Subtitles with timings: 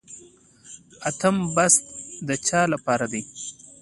[1.09, 1.83] اتم بست
[2.27, 3.21] د چا لپاره دی؟